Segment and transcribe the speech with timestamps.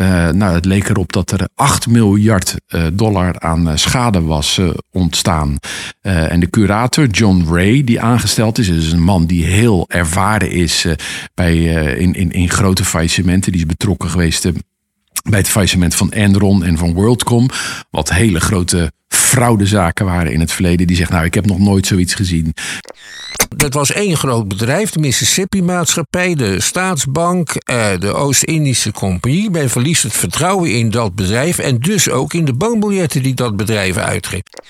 [0.00, 4.60] Uh, nou, het leek erop dat er 8 miljard uh, dollar aan uh, schade was
[4.90, 5.56] ontstaan.
[6.00, 10.86] en de curator, John Ray, die aangesteld is, is een man die heel ervaren is
[11.34, 11.56] bij,
[11.96, 13.52] in, in, in grote faillissementen.
[13.52, 14.48] Die is betrokken geweest
[15.30, 17.48] bij het faillissement van Enron en van WorldCom.
[17.90, 18.92] Wat hele grote
[19.34, 20.86] fraudezaken waren in het verleden.
[20.86, 22.54] Die zegt, nou, ik heb nog nooit zoiets gezien.
[23.56, 29.50] Dat was één groot bedrijf, de Mississippi-maatschappij, de Staatsbank, eh, de Oost-Indische Compagnie.
[29.50, 33.56] Men verliest het vertrouwen in dat bedrijf en dus ook in de bankbiljetten die dat
[33.56, 34.62] bedrijf uitgeeft.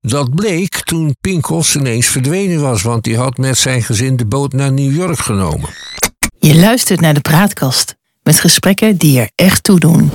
[0.00, 4.52] Dat bleek toen Pinkels ineens verdwenen was, want die had met zijn gezin de boot
[4.52, 5.68] naar New York genomen.
[6.38, 10.10] Je luistert naar de praatkast met gesprekken die er echt toe doen.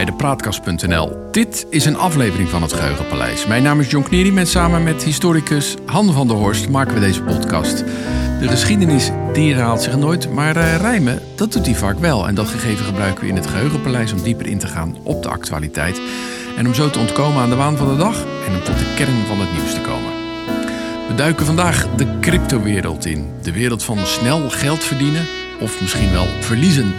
[0.00, 1.28] Bij de Praatkast.nl.
[1.30, 3.46] Dit is een aflevering van het Geheugenpaleis.
[3.46, 7.00] Mijn naam is John Knieri en samen met historicus Han van der Horst maken we
[7.00, 7.78] deze podcast.
[8.40, 12.28] De geschiedenis die herhaalt zich nooit, maar uh, rijmen, dat doet hij vaak wel.
[12.28, 15.28] En dat gegeven gebruiken we in het Geheugenpaleis om dieper in te gaan op de
[15.28, 16.00] actualiteit.
[16.56, 18.94] En om zo te ontkomen aan de waan van de dag en om tot de
[18.96, 20.12] kern van het nieuws te komen.
[21.08, 23.30] We duiken vandaag de cryptowereld in.
[23.42, 25.26] De wereld van snel geld verdienen
[25.60, 26.94] of misschien wel verliezen.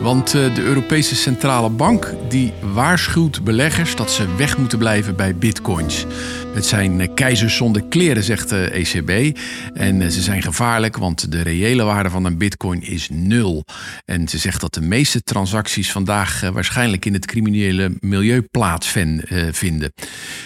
[0.00, 5.34] Want eh, de Europese Centrale Bank die waarschuwt beleggers dat ze weg moeten blijven bij
[5.34, 6.06] bitcoins.
[6.52, 9.38] Het zijn eh, keizers zonder kleren, zegt de ECB.
[9.74, 13.64] En eh, ze zijn gevaarlijk, want de reële waarde van een bitcoin is nul.
[14.04, 19.92] En ze zegt dat de meeste transacties vandaag waarschijnlijk in het criminele milieu plaatsvinden.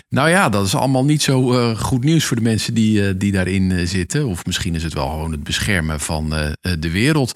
[0.09, 3.89] Nou ja, dat is allemaal niet zo goed nieuws voor de mensen die, die daarin
[3.89, 4.27] zitten.
[4.27, 6.29] Of misschien is het wel gewoon het beschermen van
[6.79, 7.29] de wereld.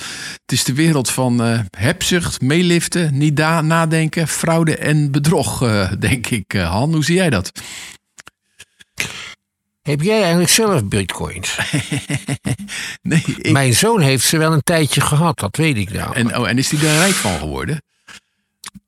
[0.43, 1.41] Het is de wereld van
[1.79, 5.59] hebzucht, meeliften, niet nadenken, fraude en bedrog,
[5.99, 6.53] denk ik.
[6.53, 7.53] Han, hoe zie jij dat?
[9.89, 11.59] Heb jij eigenlijk zelf bitcoins?
[13.03, 13.23] nee.
[13.27, 13.51] Ik...
[13.51, 16.15] Mijn zoon heeft ze wel een tijdje gehad, dat weet ik nou.
[16.15, 17.83] En, oh, en is hij daar rijk van geworden?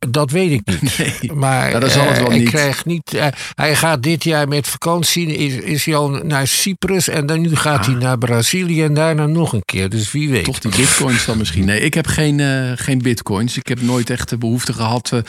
[0.09, 0.99] Dat weet ik niet.
[1.21, 3.15] Nee, maar dat zal het wel uh, niet.
[3.15, 7.41] Uh, hij gaat dit jaar met vakantie, is, is hij al naar Cyprus en dan
[7.41, 7.87] nu gaat ah.
[7.87, 9.89] hij naar Brazilië en daarna nog een keer.
[9.89, 10.45] Dus wie weet.
[10.45, 11.65] Toch die bitcoins dan misschien.
[11.65, 13.57] Nee, ik heb geen, uh, geen bitcoins.
[13.57, 15.23] Ik heb nooit echt de behoefte gehad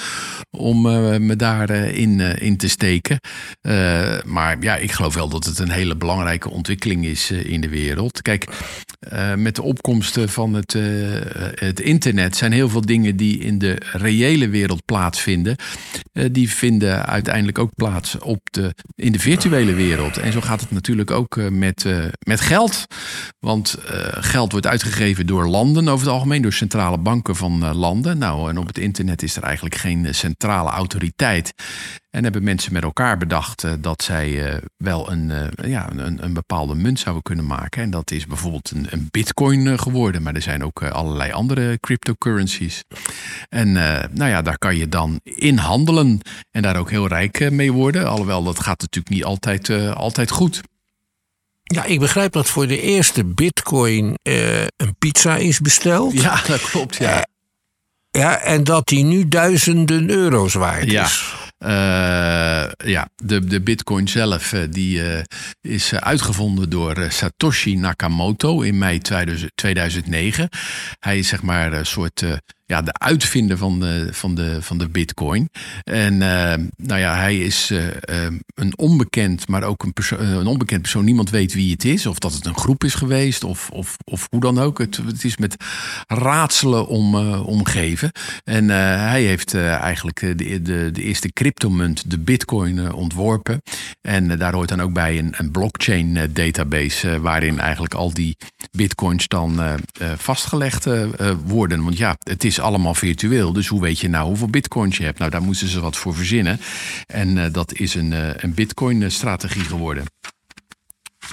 [0.49, 0.81] om
[1.25, 3.19] me daarin in te steken.
[4.25, 8.21] maar ja, ik geloof wel dat het een hele belangrijke ontwikkeling is in de wereld.
[8.21, 8.47] Kijk,
[9.35, 10.75] met de opkomsten van het,
[11.55, 15.55] het internet zijn heel veel dingen die in de reële wereld wereld plaatsvinden,
[16.13, 20.17] uh, die vinden uiteindelijk ook plaats op de, in de virtuele wereld.
[20.17, 22.85] En zo gaat het natuurlijk ook uh, met, uh, met geld.
[23.39, 23.75] Want
[24.11, 28.17] geld wordt uitgegeven door landen over het algemeen, door centrale banken van landen.
[28.17, 31.53] Nou, en op het internet is er eigenlijk geen centrale autoriteit.
[32.11, 36.23] En hebben mensen met elkaar bedacht uh, dat zij uh, wel een, uh, ja, een,
[36.23, 37.83] een, bepaalde munt zouden kunnen maken.
[37.83, 40.21] En dat is bijvoorbeeld een, een bitcoin geworden.
[40.21, 42.83] Maar er zijn ook allerlei andere cryptocurrencies.
[43.49, 43.71] En
[44.11, 46.19] nou ja, daar kan je dan in handelen
[46.51, 48.07] en daar ook heel rijk mee worden.
[48.07, 50.61] Alhoewel, dat gaat natuurlijk niet altijd, altijd goed.
[51.63, 56.21] Ja, ik begrijp dat voor de eerste bitcoin een pizza is besteld.
[56.21, 57.25] Ja, dat klopt, ja.
[58.11, 61.07] ja, en dat die nu duizenden euro's waard ja.
[61.63, 61.69] Uh,
[62.77, 65.19] ja, de, de bitcoin zelf uh, die, uh,
[65.61, 68.99] is uitgevonden door Satoshi Nakamoto in mei
[69.55, 70.49] 2009.
[70.99, 72.23] Hij is zeg maar een soort
[72.71, 75.49] ja, de uitvinder van de, van de, van de bitcoin.
[75.83, 77.83] En uh, nou ja, hij is uh,
[78.55, 81.05] een onbekend, maar ook een, persoon, een onbekend persoon.
[81.05, 84.27] Niemand weet wie het is, of dat het een groep is geweest, of, of, of
[84.29, 84.77] hoe dan ook.
[84.77, 85.55] Het, het is met
[86.07, 88.11] raadselen om, omgeven.
[88.43, 93.61] En hij heeft eigenlijk de, de, de eerste cryptomunt, de bitcoin, ontworpen.
[94.01, 98.37] En daar hoort dan ook bij een, een blockchain database, waarin eigenlijk al die
[98.71, 99.59] bitcoins dan
[100.17, 100.87] vastgelegd
[101.45, 101.83] worden.
[101.83, 103.53] Want ja, het is allemaal virtueel.
[103.53, 105.19] Dus hoe weet je nou hoeveel bitcoins je hebt?
[105.19, 106.59] Nou, daar moesten ze wat voor verzinnen.
[107.07, 110.05] En uh, dat is een, uh, een bitcoin-strategie geworden.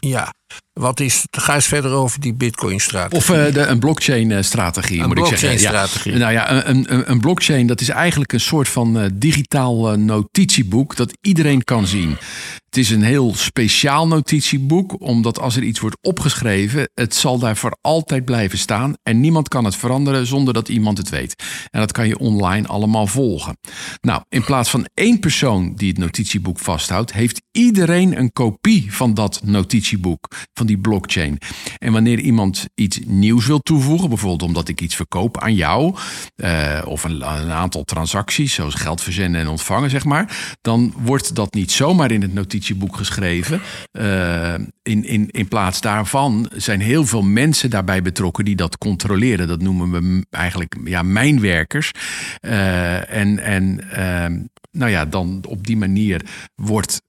[0.00, 0.34] Ja,
[0.72, 3.18] wat is, ga eens verder over die Bitcoin-strategie.
[3.18, 5.58] Of uh, de, een blockchain-strategie, moet ik zeggen.
[5.58, 6.12] Strategie.
[6.12, 6.18] Ja.
[6.18, 9.98] Nou ja, een, een, een, blockchain, dat is eigenlijk een soort van uh, digitaal uh,
[9.98, 12.16] notitieboek dat iedereen kan zien.
[12.68, 17.56] Het is een heel speciaal notitieboek, omdat als er iets wordt opgeschreven, het zal daar
[17.56, 21.34] voor altijd blijven staan en niemand kan het veranderen zonder dat iemand het weet.
[21.70, 23.56] En dat kan je online allemaal volgen.
[24.00, 29.14] Nou, in plaats van één persoon die het notitieboek vasthoudt, heeft iedereen een kopie van
[29.14, 30.28] dat notitieboek.
[30.52, 31.38] Van die blockchain.
[31.78, 35.94] En wanneer iemand iets nieuws wil toevoegen, bijvoorbeeld omdat ik iets verkoop aan jou,
[36.36, 41.54] uh, of een, aantal transacties, zoals geld verzenden en ontvangen, zeg maar, dan wordt dat
[41.54, 43.60] niet zomaar in het notitieboek geschreven.
[43.92, 49.48] Uh, in, in, in plaats daarvan zijn heel veel mensen daarbij betrokken die dat controleren.
[49.48, 51.90] Dat noemen we eigenlijk ja, mijnwerkers.
[52.40, 54.40] Uh, en en ehm,
[54.70, 56.24] nou ja, dan op die manier
[56.54, 57.02] wordt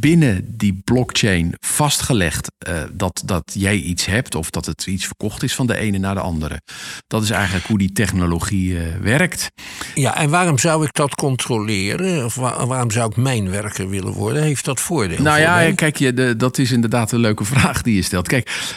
[0.00, 5.42] binnen die blockchain vastgelegd uh, dat, dat jij iets hebt of dat het iets verkocht
[5.42, 6.60] is van de ene naar de andere.
[7.06, 9.50] Dat is eigenlijk hoe die technologie uh, werkt.
[9.94, 12.24] Ja, en waarom zou ik dat controleren?
[12.24, 14.42] Of waar, waarom zou ik mijnwerker willen worden?
[14.42, 15.22] Heeft dat voordeel?
[15.22, 15.72] Nou ja, mij?
[15.74, 18.28] kijk, je, de, dat is inderdaad een leuke vraag die je stelt.
[18.28, 18.76] Kijk,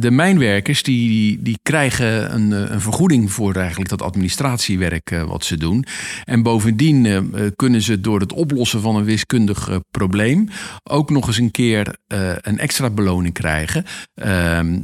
[0.00, 5.56] de mijnwerkers die, die, die krijgen een, een vergoeding voor eigenlijk dat administratiewerk wat ze
[5.56, 5.84] doen.
[6.24, 10.48] En bovendien kunnen ze door het oplossen van een wiskundig uh, probleem
[10.82, 13.84] ook nog eens een keer uh, een extra beloning krijgen.
[14.14, 14.82] Ehm,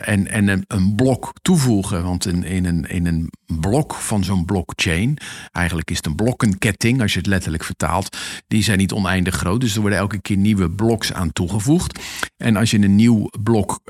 [0.00, 2.04] en en een, een, blok toevoegen.
[2.04, 3.30] Want in, in, een, in een
[3.60, 5.18] blok van zo'n blockchain,
[5.52, 8.16] eigenlijk is het een blokkenketting als je het letterlijk vertaalt,
[8.46, 9.60] die zijn niet oneindig groot.
[9.60, 12.00] Dus er worden elke keer nieuwe bloks aan toegevoegd.
[12.36, 13.80] En als je een nieuw blok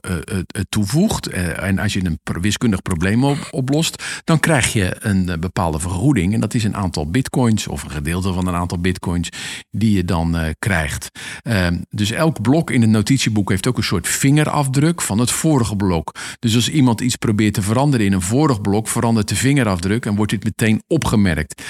[0.68, 6.34] toevoegt en als je een wiskundig probleem op, oplost, dan krijg je een bepaalde vergoeding.
[6.34, 9.28] En dat is een aantal bitcoins of een gedeelte van een aantal bitcoins
[9.70, 11.10] die je dan uh, krijgt.
[11.42, 15.76] Uh, dus elk blok in het notitieboek heeft ook een soort vingerafdruk van het vorige
[15.76, 16.14] blok.
[16.38, 20.14] Dus als iemand iets probeert te veranderen in een vorig blok, verandert de vingerafdruk en
[20.14, 21.62] wordt dit meteen opgemerkt.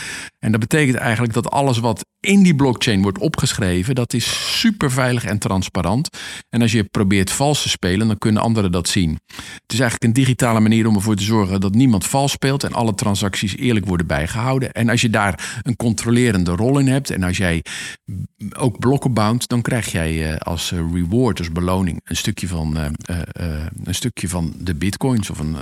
[0.44, 4.90] En dat betekent eigenlijk dat alles wat in die blockchain wordt opgeschreven, dat is super
[4.90, 6.08] veilig en transparant.
[6.48, 9.18] En als je probeert vals te spelen, dan kunnen anderen dat zien.
[9.34, 12.72] Het is eigenlijk een digitale manier om ervoor te zorgen dat niemand vals speelt en
[12.72, 14.72] alle transacties eerlijk worden bijgehouden.
[14.72, 17.62] En als je daar een controlerende rol in hebt en als jij
[18.56, 22.86] ook blokken bouwt, dan krijg jij als reward, als beloning, een stukje van, uh,
[23.84, 25.30] een stukje van de bitcoins.
[25.30, 25.56] Of een,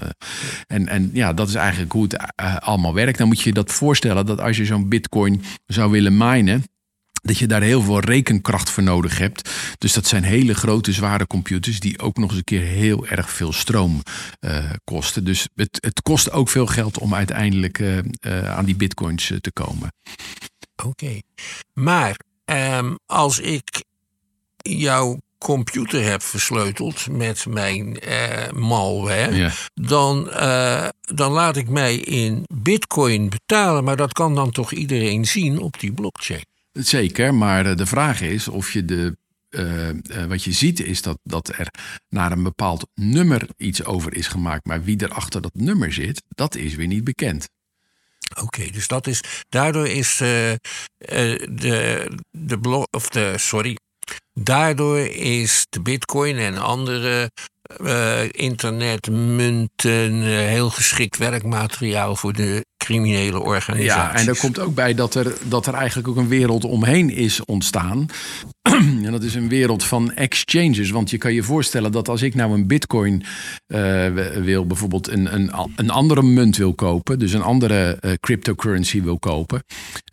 [0.67, 2.17] en, en ja, dat is eigenlijk hoe het
[2.63, 3.19] allemaal werkt.
[3.19, 6.65] Dan moet je dat voorstellen dat als je zo'n bitcoin zou willen minen
[7.23, 9.51] dat je daar heel veel rekenkracht voor nodig hebt.
[9.79, 13.31] Dus dat zijn hele grote, zware computers die ook nog eens een keer heel erg
[13.31, 14.03] veel stroom
[14.41, 15.25] uh, kosten.
[15.25, 19.53] Dus het, het kost ook veel geld om uiteindelijk uh, uh, aan die bitcoins te
[19.53, 19.93] komen.
[20.85, 21.21] Oké,
[21.73, 23.85] maar um, als ik
[24.57, 27.99] jouw computer heb versleuteld met mijn
[28.55, 29.51] malware, ja.
[29.75, 30.25] dan,
[31.01, 33.85] dan laat ik mij in bitcoin betalen.
[33.85, 36.45] Maar dat kan dan toch iedereen zien op die blockchain?
[36.73, 39.17] Zeker, maar de vraag is of je de.
[39.51, 39.95] Uh, uh,
[40.29, 41.69] wat je ziet is dat, dat er
[42.09, 44.67] naar een bepaald nummer iets over is gemaakt.
[44.67, 47.49] Maar wie er achter dat nummer zit, dat is weer niet bekend.
[48.31, 49.21] Oké, okay, dus dat is.
[49.49, 50.29] Daardoor is uh,
[50.99, 52.87] de, de blok.
[52.91, 53.35] Of de.
[53.37, 53.77] Sorry.
[54.35, 57.31] Daardoor is de bitcoin en andere
[58.31, 63.85] internetmunten heel geschikt werkmateriaal voor de criminele organisaties.
[63.85, 67.11] Ja, en er komt ook bij dat er, dat er eigenlijk ook een wereld omheen
[67.11, 68.07] is ontstaan.
[69.05, 70.91] en dat is een wereld van exchanges.
[70.91, 73.23] Want je kan je voorstellen dat als ik nou een bitcoin
[73.67, 79.03] uh, wil, bijvoorbeeld een, een, een andere munt wil kopen, dus een andere uh, cryptocurrency
[79.03, 79.65] wil kopen.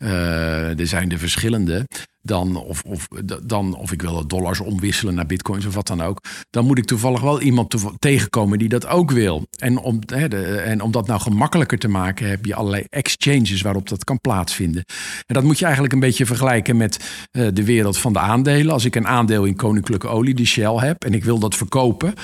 [0.02, 1.86] Uh, er zijn er verschillende
[2.22, 3.08] dan of, of,
[3.44, 6.20] dan, of ik wil dollars omwisselen naar bitcoins of wat dan ook.
[6.50, 9.46] Dan moet ik toevallig wel iemand tegenkomen die dat ook wil.
[9.58, 13.62] En om, hè, de, en om dat nou gemakkelijker te maken, heb je allerlei exchanges
[13.62, 14.84] waarop dat kan plaatsvinden.
[15.26, 18.72] En dat moet je eigenlijk een beetje vergelijken met uh, de wereld van de aandelen.
[18.72, 22.14] Als ik een aandeel in Koninklijke Olie, die Shell, heb en ik wil dat verkopen.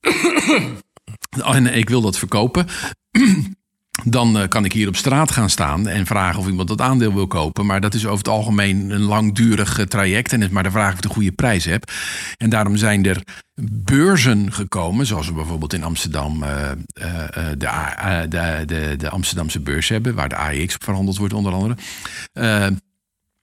[1.54, 2.66] en ik wil dat verkopen
[4.04, 7.14] dan uh, kan ik hier op straat gaan staan en vragen of iemand dat aandeel
[7.14, 7.66] wil kopen.
[7.66, 10.32] Maar dat is over het algemeen een langdurig uh, traject.
[10.32, 11.90] En het is maar de vraag of ik de goede prijs heb.
[12.36, 13.22] En daarom zijn er
[13.70, 20.14] beurzen gekomen, zoals we bijvoorbeeld in Amsterdam uh, de, de, de, de, Amsterdamse beurs hebben,
[20.14, 21.76] waar de AEX verhandeld wordt, onder andere.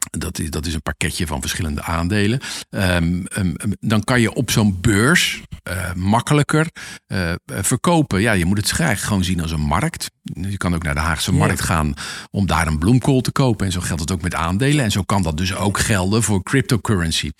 [0.09, 2.39] Dat is, dat is een pakketje van verschillende aandelen.
[2.69, 6.67] Um, um, dan kan je op zo'n beurs uh, makkelijker
[7.07, 8.21] uh, verkopen.
[8.21, 10.11] Ja, je moet het eigenlijk gewoon zien als een markt.
[10.23, 11.37] Je kan ook naar de Haagse ja.
[11.37, 11.93] markt gaan
[12.31, 13.65] om daar een bloemkool te kopen.
[13.65, 14.83] En zo geldt het ook met aandelen.
[14.83, 17.31] En zo kan dat dus ook gelden voor cryptocurrency.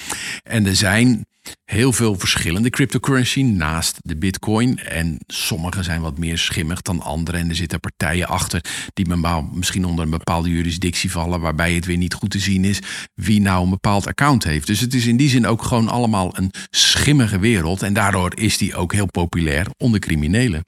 [0.43, 1.25] En er zijn
[1.65, 4.79] heel veel verschillende cryptocurrency naast de bitcoin.
[4.79, 7.37] En sommige zijn wat meer schimmig dan andere.
[7.37, 8.63] En er zitten partijen achter
[8.93, 9.15] die
[9.53, 11.39] misschien onder een bepaalde jurisdictie vallen...
[11.39, 12.79] waarbij het weer niet goed te zien is
[13.13, 14.67] wie nou een bepaald account heeft.
[14.67, 17.81] Dus het is in die zin ook gewoon allemaal een schimmige wereld.
[17.81, 20.65] En daardoor is die ook heel populair onder criminelen.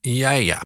[0.00, 0.62] Ja, ja.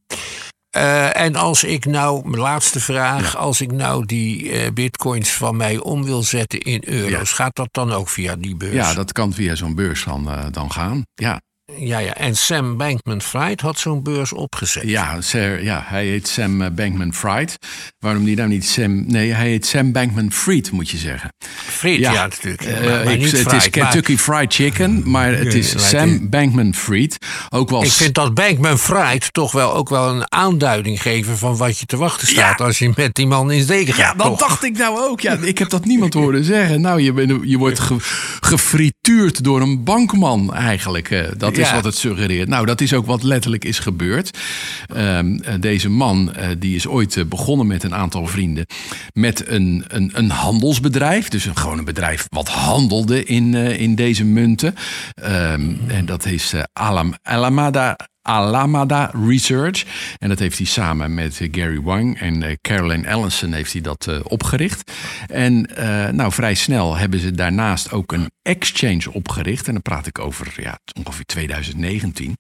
[0.75, 5.57] Eh, en als ik nou, mijn laatste vraag, als ik nou die eh, bitcoins van
[5.57, 8.75] mij om wil zetten in euro's, gaat dat dan ook via die beurs?
[8.75, 11.07] Ja, dat kan via zo'n beurs dan, eh, dan gaan.
[11.15, 11.41] Ja.
[11.73, 14.83] Ja, ja, en Sam Bankman-Fried had zo'n beurs opgezet.
[14.83, 17.57] Ja, Sir, ja, hij heet Sam eh, Bankman-Fried.
[17.99, 19.05] Waarom die nou niet Sam...
[19.07, 21.33] Nee, hij heet Sam Bankman-Fried, moet je zeggen.
[21.67, 22.63] Fried, ja, natuurlijk.
[22.63, 26.31] Eh, maar, maar ik- niet het fried, is Kentucky Fried Chicken, maar het is Sam
[26.31, 27.17] Bankman-Fried.
[27.51, 31.79] Ook wel ik vind dat Bankman-Fried toch wel ook wel een aanduiding geven van wat
[31.79, 33.97] je te wachten staat als je met die man in zee gaat.
[33.97, 34.39] Ja, dat toch?
[34.39, 35.21] dacht ik nou ook.
[35.21, 36.81] Ja, ik heb dat niemand horen zeggen.
[36.81, 37.97] Nou, je, je wordt ge,
[38.41, 39.04] gefrituurd
[39.45, 41.11] door een bankman eigenlijk.
[41.11, 41.75] eh, Dat is Ja.
[41.75, 42.49] wat het suggereert.
[42.49, 44.39] Nou, dat is ook wat letterlijk is gebeurd.
[44.87, 48.67] Ehm, eh, deze man eh, die is ooit begonnen met een aantal vrienden...
[49.13, 51.29] met een, een, een handelsbedrijf.
[51.29, 54.75] Dus een, gewoon een bedrijf wat handelde in, in deze munten.
[55.15, 57.97] Ehm, en dat is Alam, Alamada...
[58.25, 59.85] Alameda Research.
[60.19, 63.81] En dat heeft hij samen met eh, Gary Wang en eh, Carolyn Ellison heeft hij
[63.81, 64.93] dat eh, opgericht.
[65.27, 65.69] En
[66.17, 69.67] nou, vrij snel hebben ze daarnaast ook een exchange opgericht.
[69.67, 72.37] En dan praat ik over ja, ongeveer 2019.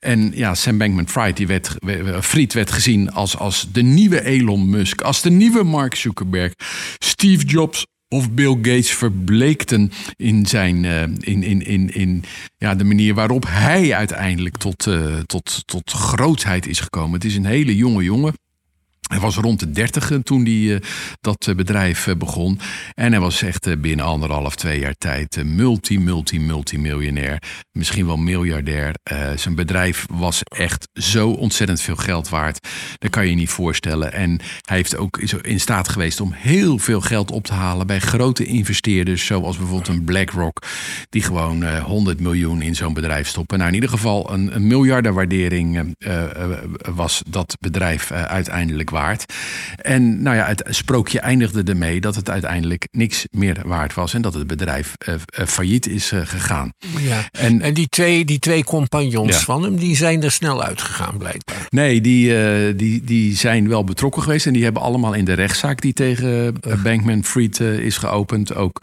[0.00, 4.24] En ja, Sam Bankman-Fried die werd, we- we- Fried werd gezien als, als de nieuwe
[4.24, 6.52] Elon Musk, als de nieuwe Mark Zuckerberg.
[6.98, 12.24] Steve Jobs of Bill Gates verbleekten in, zijn, eh, in, in, in, in
[12.56, 17.12] ja, de manier waarop hij uiteindelijk tot, eh, tot, tot grootheid is gekomen.
[17.12, 18.34] Het is een hele jonge jongen.
[19.08, 20.80] Hij was rond de dertig toen hij eh,
[21.20, 22.60] dat eh, bedrijf eh, begon.
[22.94, 27.42] En hij was echt eh, binnen anderhalf, twee jaar tijd eh, multi, multi, multimiljonair.
[27.72, 28.94] Misschien wel miljardair.
[29.02, 32.68] Eh, zijn bedrijf was echt zo ontzettend veel geld waard.
[32.98, 34.12] Dat kan je niet voorstellen.
[34.12, 37.98] En hij heeft ook, in staat geweest om heel veel geld op te halen bij
[38.00, 39.26] grote investeerders.
[39.26, 40.62] Zoals bijvoorbeeld een BlackRock.
[41.08, 43.56] Die gewoon eh 100 miljoen in zo'n bedrijf stoppen.
[43.58, 46.58] Nou, in ieder geval een, een miljardenwaardering eh, eh,
[46.94, 48.97] was dat bedrijf eh, uiteindelijk waard.
[49.76, 54.14] En nou ja, het sprookje eindigde ermee dat het uiteindelijk niks meer waard was.
[54.14, 56.72] En dat het bedrijf eh, eh, failliet is eh, gegaan.
[56.98, 57.28] Ja.
[57.32, 59.42] En- En, die, twee, die twee compagnons Ja.
[59.44, 61.66] van hem, die zijn er snel uitgegaan blijkbaar.
[61.68, 64.46] Nee, die, die, die zijn wel betrokken geweest.
[64.46, 68.54] En die hebben allemaal in de rechtszaak die tegen Bankman Fried is geopend.
[68.54, 68.82] Ook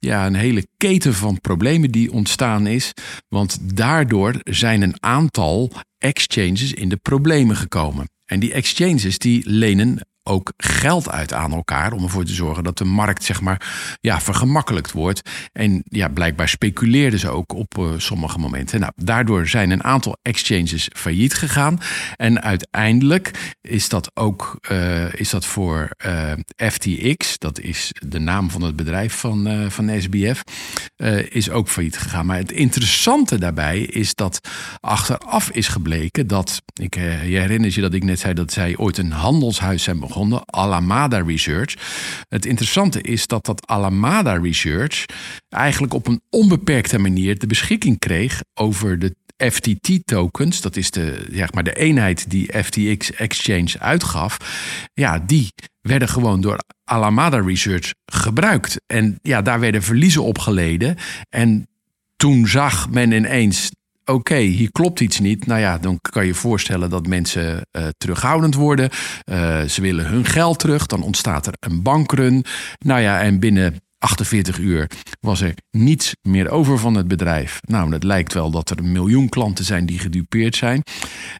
[0.00, 2.92] ja, een hele keten van problemen die ontstaan is.
[3.28, 8.08] Want daardoor zijn een aantal exchanges in de problemen gekomen.
[8.24, 12.78] En die exchanges die lenen ook geld uit aan elkaar om ervoor te zorgen dat
[12.78, 15.30] de markt zeg maar ja, vergemakkelijkt wordt.
[15.52, 18.80] En ja, blijkbaar speculeerden ze ook op eh, sommige momenten.
[18.80, 21.80] Nou, daardoor zijn een aantal exchanges failliet gegaan.
[22.16, 26.32] En uiteindelijk is dat ook eh, is dat voor eh,
[26.70, 30.42] FTX, dat is de naam van het bedrijf van, van SBF,
[31.28, 32.26] is ook failliet gegaan.
[32.26, 34.40] Maar het interessante daarbij is dat
[34.80, 38.98] achteraf is gebleken dat, ik, je herinnert je dat ik net zei dat zij ooit
[38.98, 41.74] een handelshuis zijn begonnen, Alameda Research.
[42.28, 45.04] Het interessante is dat dat Alameda Research
[45.48, 49.14] eigenlijk op een onbeperkte manier de beschikking kreeg over de
[49.50, 54.36] FTT-tokens, dat is de, zeg maar, de eenheid die FTX Exchange uitgaf,
[54.94, 58.80] ja, die werden gewoon door Alameda Research gebruikt.
[58.86, 60.96] En ja, daar werden verliezen op geleden.
[61.28, 61.68] En
[62.16, 63.70] toen zag men ineens,
[64.08, 65.46] oké, hier klopt iets niet.
[65.46, 68.90] Nou ja, dan kan je voorstellen dat mensen eh, terughoudend worden.
[69.24, 70.86] Eh, ze willen hun geld terug.
[70.86, 72.44] Dan ontstaat er een bankrun.
[72.78, 74.90] Nou ja, en binnen 48 uur
[75.20, 77.60] was er niets meer over van het bedrijf.
[77.66, 80.82] Nou, het lijkt wel dat er een miljoen klanten zijn die gedupeerd zijn.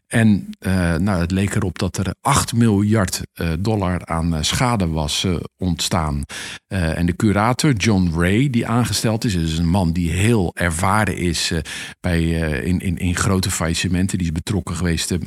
[0.07, 4.87] En eh, nou, het leek erop dat er 8 miljard eh, dollar aan eh, schade
[4.87, 6.23] was ontstaan.
[6.67, 11.51] En de curator, John Ray, die aangesteld is, is een man die heel ervaren is
[11.99, 12.23] bij,
[12.63, 14.17] in, in, in grote faillissementen.
[14.17, 15.17] Die is betrokken geweest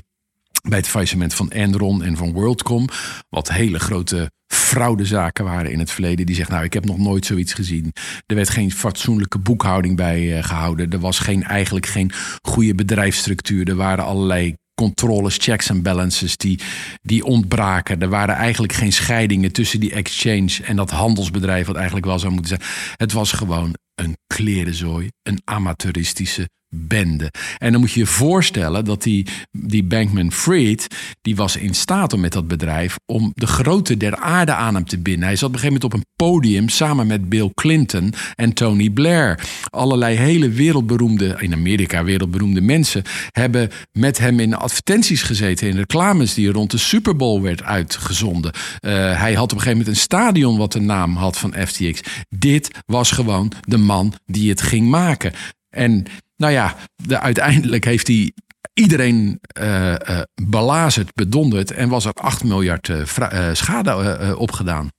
[0.69, 2.89] bij het faillissement van Enron en van WorldCom.
[3.29, 4.31] Wat hele grote
[4.73, 6.27] fraudezaken waren in het verleden.
[6.27, 7.93] Die zegt, nou, ik heb nog nooit zoiets gezien.
[8.27, 10.91] Er werd geen fatsoenlijke boekhouding bij eh, gehouden.
[10.91, 12.13] Er was geen, eigenlijk geen
[12.43, 13.69] goede bedrijfsstructuur.
[13.69, 16.61] Er waren allerlei controles, checks en balances die,
[17.03, 18.01] die ontbraken.
[18.01, 22.33] Er waren eigenlijk geen scheidingen tussen die exchange en dat handelsbedrijf, wat eigenlijk wel zou
[22.33, 22.71] moeten zijn.
[22.97, 27.31] Het was gewoon een klerenzooi, een amateuristische bende.
[27.59, 30.87] En dan moet je je voorstellen dat die, die Bankman Fried,
[31.21, 34.85] die was in staat om met dat bedrijf om de grootte der aarde aan hem
[34.85, 35.25] te binden.
[35.25, 38.91] Hij zat op een gegeven moment op een podium samen met Bill Clinton en Tony
[38.91, 39.41] Blair.
[39.71, 46.35] Allerlei hele wereldberoemde, in Amerika wereldberoemde mensen hebben met hem in advertenties gezeten, in reclames
[46.35, 48.53] die rond de Super Bowl werd uitgezonden.
[48.53, 52.01] Uh, hij had op een gegeven moment een stadion wat de naam had van FTX.
[52.29, 53.79] Dit was gewoon de
[54.27, 55.33] die het ging maken.
[55.69, 56.07] En
[56.37, 58.33] nou ja, de, uiteindelijk heeft hij
[58.75, 59.95] iedereen uh,
[60.43, 63.05] belazerd, bedonderd en was er 8 miljard uh,
[63.53, 64.91] schade opgedaan.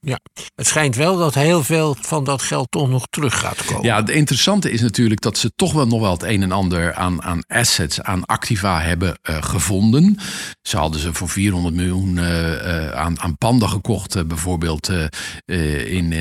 [0.00, 0.18] Ja,
[0.54, 3.84] het schijnt wel dat heel veel van dat geld toch nog terug gaat komen.
[3.84, 6.94] Ja, het interessante is natuurlijk dat ze toch wel nog wel het een en ander
[6.94, 10.18] aan, aan assets, aan activa hebben uh, gevonden.
[10.62, 14.90] Ze hadden ze voor 400 miljoen uh, uh, aan, aan panden gekocht, bijvoorbeeld
[15.46, 16.12] in,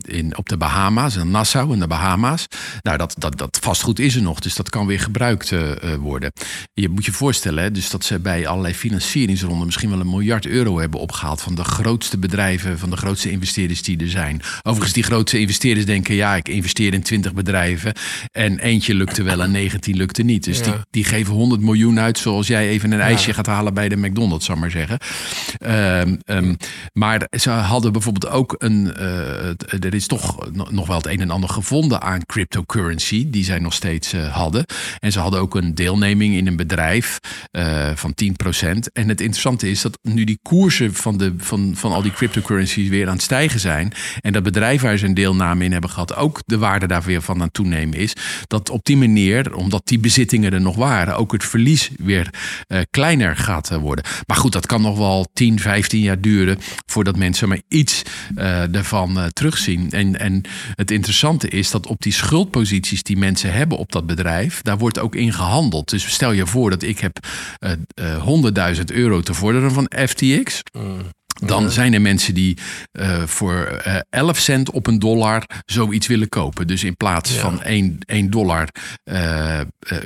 [0.00, 2.46] in, op de Bahama's, in Nassau in de Bahama's.
[2.82, 5.52] Nou, dat, dat, dat vastgoed is er nog, dus dat kan weer gebruikt
[5.98, 6.32] worden.
[6.72, 10.78] Je moet je voorstellen dus dat ze bij allerlei financieringsronden misschien wel een miljard euro
[10.78, 14.40] hebben opgehaald van de grootste bedrijven, van de grootste investeerders die er zijn.
[14.62, 17.92] Overigens, die grootste investeerders denken: ja, ik investeer in 20 bedrijven.
[18.32, 20.44] En eentje lukte wel en 19 lukte niet.
[20.44, 23.88] Dus die, die geven 100 miljoen uit, zoals jij even een ijsje gaat halen bij
[23.88, 24.98] de McDonald's, zal maar zeggen.
[25.60, 26.56] Um, um,
[26.92, 28.92] maar ze hadden bijvoorbeeld ook een.
[28.98, 29.48] Uh,
[29.84, 33.72] er is toch nog wel het een en ander gevonden aan cryptocurrency, die zij nog
[33.72, 34.64] steeds uh, hadden.
[34.98, 37.18] En ze hadden ook een deelneming in een bedrijf
[37.52, 38.26] uh, van 10%.
[38.92, 42.88] En het interessante is dat nu die koersen van, de, van, van al die cryptocurrencies
[42.94, 43.92] weer aan het stijgen zijn.
[44.20, 47.22] En dat bedrijf waar ze een deelname in hebben gehad, ook de waarde daar weer
[47.22, 48.12] van aan toenemen is.
[48.46, 52.30] Dat op die manier, omdat die bezittingen er nog waren, ook het verlies weer
[52.68, 54.04] uh, kleiner gaat uh, worden.
[54.26, 58.02] Maar goed, dat kan nog wel 10, 15 jaar duren voordat mensen maar iets
[58.36, 59.90] uh, ervan terugzien.
[59.90, 60.42] En, en
[60.74, 64.98] het interessante is dat op die schuldposities die mensen hebben op dat bedrijf, daar wordt
[64.98, 65.90] ook in gehandeld.
[65.90, 67.18] Dus stel je voor dat ik heb
[68.76, 70.62] 100.000 euro te vorderen van FTX.
[70.72, 71.13] Mm.
[71.34, 72.58] Dan zijn er mensen die
[72.92, 76.66] uh, voor uh, 11 cent op een dollar zoiets willen kopen.
[76.66, 77.40] Dus in plaats ja.
[77.40, 78.68] van 1, 1 dollar
[79.04, 79.60] uh,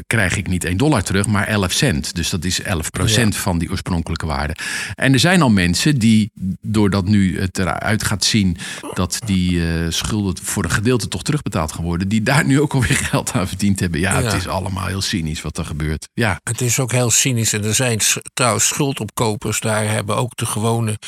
[0.06, 2.14] krijg ik niet 1 dollar terug, maar 11 cent.
[2.14, 3.40] Dus dat is 11 procent ja.
[3.40, 4.56] van die oorspronkelijke waarde.
[4.94, 8.56] En er zijn al mensen die, doordat nu het eruit gaat zien
[8.94, 12.96] dat die schulden voor een gedeelte toch terugbetaald gaan worden, die daar nu ook alweer
[12.96, 14.00] geld aan verdiend hebben.
[14.00, 16.08] Ja, ja, het is allemaal heel cynisch wat er gebeurt.
[16.14, 16.40] Ja.
[16.42, 17.52] Het is ook heel cynisch.
[17.52, 18.00] En er zijn
[18.34, 20.98] trouwens schuldopkopers, daar hebben ook de gewone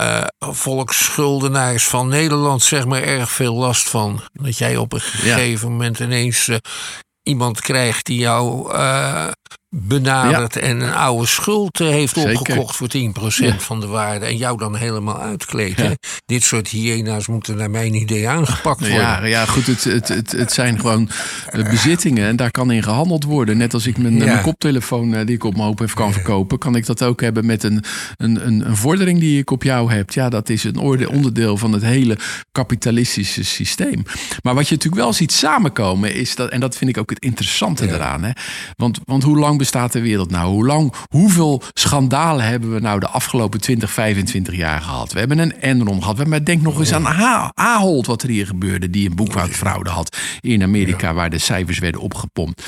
[0.00, 4.20] uh, volksschuldenaars van Nederland zeg maar erg veel last van.
[4.32, 5.72] Dat jij op een gegeven ja.
[5.72, 6.56] moment ineens uh,
[7.22, 9.28] iemand krijgt die jou uh,
[9.76, 10.60] benadert ja.
[10.60, 12.38] en een oude schuld heeft Zeker.
[12.38, 13.00] opgekocht voor 10%
[13.34, 13.58] ja.
[13.58, 15.80] van de waarde en jou dan helemaal uitkleedt.
[15.80, 15.92] Ja.
[16.26, 18.98] Dit soort hyena's moeten naar mijn idee aangepakt worden.
[18.98, 21.08] Ja, ja goed, het, het, het, het zijn gewoon
[21.52, 23.56] bezittingen en daar kan in gehandeld worden.
[23.56, 26.76] Net als ik mijn, mijn koptelefoon die ik op mijn hoop heb kan verkopen, kan
[26.76, 27.84] ik dat ook hebben met een,
[28.16, 30.14] een, een, een vordering die ik op jou hebt.
[30.14, 32.18] Ja, dat is een onderdeel van het hele
[32.52, 34.02] kapitalistische systeem.
[34.42, 37.18] Maar wat je natuurlijk wel ziet samenkomen is dat, en dat vind ik ook het
[37.18, 38.24] interessante eraan.
[38.24, 38.30] Hè?
[38.76, 40.48] Want, want hoe lang bestaat de wereld nou?
[40.48, 45.12] Hoe lang, hoeveel schandalen hebben we nou de afgelopen 20, 25 jaar gehad?
[45.12, 46.16] We hebben een Enron gehad.
[46.16, 47.06] We hebben, denk nog eens aan
[47.54, 51.14] Ahold wat er hier gebeurde, die een boekhoudfraude had in Amerika, ja.
[51.14, 52.66] waar de cijfers werden opgepompt.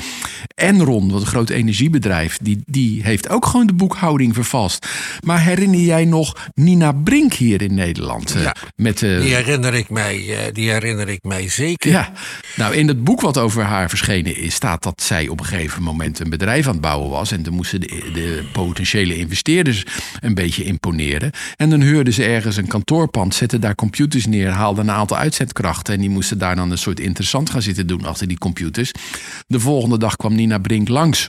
[0.55, 4.87] Enron, wat een groot energiebedrijf, die, die heeft ook gewoon de boekhouding vervast.
[5.23, 8.35] Maar herinner jij nog Nina Brink hier in Nederland?
[8.37, 11.91] Ja, met, uh, die herinner ik mij, die herinner ik mij zeker.
[11.91, 12.11] Ja,
[12.55, 15.83] nou in het boek wat over haar verschenen is, staat dat zij op een gegeven
[15.83, 17.31] moment een bedrijf aan het was.
[17.31, 19.83] En toen moesten de, de, potentiële investeerders
[20.19, 21.31] een beetje imponeren.
[21.55, 25.93] En dan huurden ze ergens een kantoorpand, zetten daar computers neer, haalden een aantal uitzetkrachten.
[25.93, 28.91] En die moesten daar dan een soort interessant gaan zitten doen achter die computers.
[29.47, 31.27] De volgende dag kwam Nina Brink langs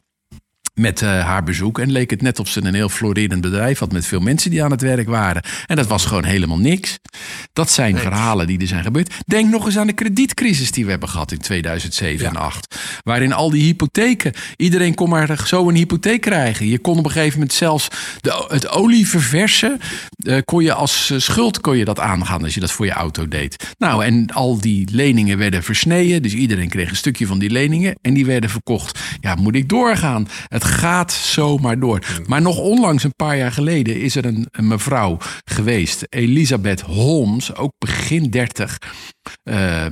[0.79, 1.79] met uh, haar bezoek.
[1.79, 4.65] En leek het net of ze een heel florerend bedrijf had met veel mensen die
[4.65, 5.43] aan het werk waren.
[5.67, 6.99] En dat was gewoon helemaal niks.
[7.53, 8.03] Dat zijn nee.
[8.03, 9.15] verhalen die er zijn gebeurd.
[9.27, 12.25] Denk nog eens aan de kredietcrisis die we hebben gehad in 2007 ja.
[12.25, 13.01] en 2008.
[13.05, 16.69] Waarin al die hypotheken, iedereen kon maar zo een hypotheek krijgen.
[16.69, 17.89] Je kon op een gegeven moment zelfs
[18.21, 19.81] de, het olie verversen.
[20.19, 22.93] Uh, kon je als uh, schuld kon je dat aangaan als je dat voor je
[22.93, 23.75] auto deed.
[23.79, 26.23] Nou, en al die leningen werden versneden.
[26.23, 27.95] Dus iedereen kreeg een stukje van die leningen.
[28.01, 28.99] En die werden verkocht.
[29.21, 30.29] Ja, moet ik doorgaan?
[30.49, 32.03] Het gaat zomaar door.
[32.27, 37.55] Maar nog onlangs, een paar jaar geleden, is er een, een mevrouw geweest, Elisabeth Holmes,
[37.55, 38.79] ook begin 30.
[39.45, 39.85] Uh,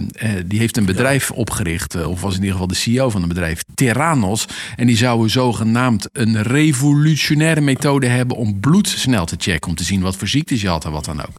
[0.47, 3.29] die heeft een bedrijf opgericht, uh, of was in ieder geval de CEO van een
[3.29, 4.47] bedrijf, Terranos.
[4.77, 9.71] En die zou zogenaamd een revolutionaire methode hebben om bloed snel te checken.
[9.71, 11.37] Om te zien wat voor ziektes je had en wat dan ook.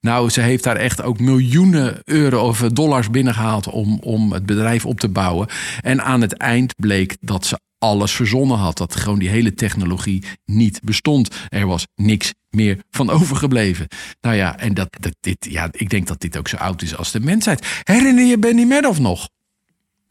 [0.00, 4.86] Nou, ze heeft daar echt ook miljoenen euro of dollars binnengehaald om, om het bedrijf
[4.86, 5.48] op te bouwen.
[5.80, 8.76] En aan het eind bleek dat ze alles verzonnen had.
[8.76, 11.28] Dat gewoon die hele technologie niet bestond.
[11.48, 13.86] Er was niks meer van overgebleven.
[14.20, 16.96] Nou ja, en dat, dat, dit, ja, ik denk dat dit ook zo oud is
[16.96, 17.66] als de mensheid.
[17.82, 19.28] Herinner je Benny Madoff nog?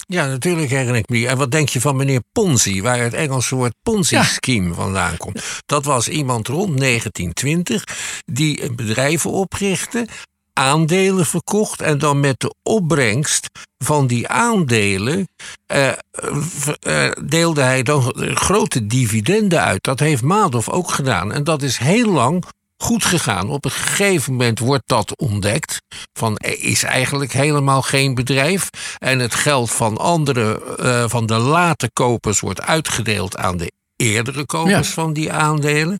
[0.09, 1.27] Ja, natuurlijk herinner ik me.
[1.27, 5.63] En wat denk je van meneer Ponzi, waar het Engelse woord Ponzi-scheme vandaan komt?
[5.65, 7.83] Dat was iemand rond 1920
[8.25, 10.07] die een bedrijf oprichtte
[10.57, 15.27] aandelen verkocht en dan met de opbrengst van die aandelen
[15.65, 19.83] eh, eh, deelde hij dan grote dividenden uit.
[19.83, 21.33] Dat heeft Madoff ook gedaan.
[21.33, 22.43] En dat is heel lang
[22.77, 23.49] goed gegaan.
[23.49, 25.81] Op een gegeven moment wordt dat ontdekt.
[26.13, 28.69] Van is eigenlijk helemaal geen bedrijf.
[28.97, 34.45] En het geld van andere, uh, van de late kopers, wordt uitgedeeld aan de eerdere
[34.45, 35.99] kopers van die aandelen.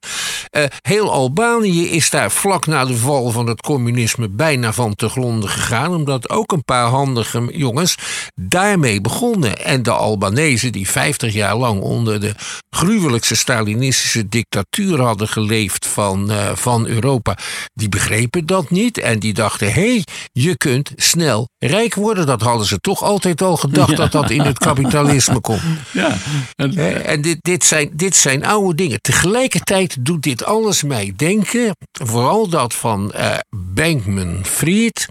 [0.51, 5.09] Uh, heel Albanië is daar vlak na de val van het communisme bijna van te
[5.09, 7.95] gronden gegaan, omdat ook een paar handige jongens
[8.35, 9.65] daarmee begonnen.
[9.65, 12.33] En de Albanese, die 50 jaar lang onder de
[12.69, 17.37] gruwelijkste Stalinistische dictatuur hadden geleefd van, uh, van Europa,
[17.73, 22.25] die begrepen dat niet en die dachten: hé, hey, je kunt snel rijk worden.
[22.25, 25.61] Dat hadden ze toch altijd al gedacht dat dat in het kapitalisme komt.
[25.91, 26.17] Ja.
[26.55, 29.01] En, uh, en dit, dit zijn dit zijn oude dingen.
[29.01, 35.07] Tegelijkertijd doet dit alles mij denken, vooral dat van uh, Bankman Fried,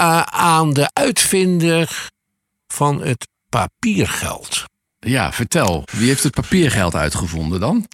[0.00, 2.10] uh, aan de uitvinder
[2.66, 4.64] van het papiergeld.
[4.98, 5.84] Ja, vertel.
[5.92, 7.86] Wie heeft het papiergeld uitgevonden dan?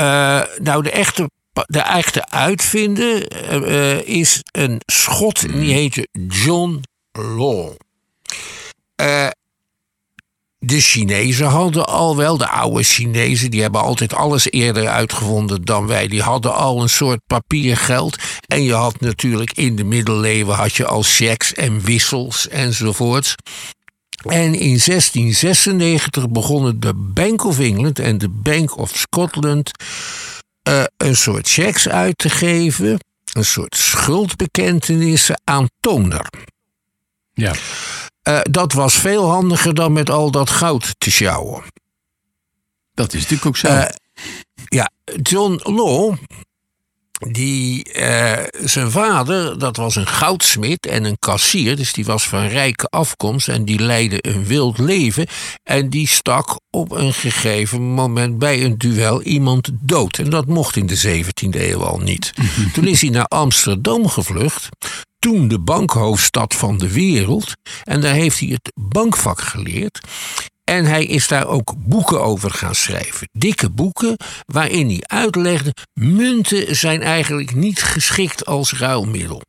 [0.00, 7.72] Uh, nou, de echte, de echte uitvinder is een Schot, en die heette John Law.
[10.60, 15.86] De Chinezen hadden al wel, de oude Chinezen, die hebben altijd alles eerder uitgevonden dan
[15.86, 16.08] wij.
[16.08, 18.16] Die hadden al een soort papiergeld.
[18.46, 23.34] En je had natuurlijk in de middeleeuwen had je al checks en wissels enzovoorts.
[24.26, 29.70] En in 1696 begonnen de Bank of England en de Bank of Scotland
[30.68, 32.98] uh, een soort checks uit te geven.
[33.32, 36.30] Een soort schuldbekentenissen aan toner.
[37.34, 37.54] Ja.
[38.28, 41.62] Uh, dat was veel handiger dan met al dat goud te sjouwen.
[42.94, 43.68] Dat is natuurlijk ook zo.
[43.68, 43.84] Uh,
[44.68, 44.90] ja,
[45.22, 46.16] John Law,
[47.18, 48.32] die, uh,
[48.64, 53.48] zijn vader, dat was een goudsmid en een kassier, dus die was van rijke afkomst
[53.48, 55.26] en die leidde een wild leven.
[55.62, 60.18] En die stak op een gegeven moment bij een duel iemand dood.
[60.18, 62.32] En dat mocht in de 17e eeuw al niet.
[62.74, 64.68] Toen is hij naar Amsterdam gevlucht
[65.18, 67.52] toen de bankhoofdstad van de wereld.
[67.84, 70.00] En daar heeft hij het bankvak geleerd.
[70.68, 73.28] En hij is daar ook boeken over gaan schrijven.
[73.32, 79.42] Dikke boeken waarin hij uitlegde: munten zijn eigenlijk niet geschikt als ruilmiddel.